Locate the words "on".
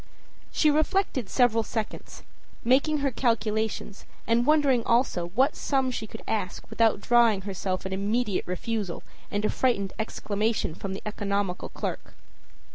7.41-7.45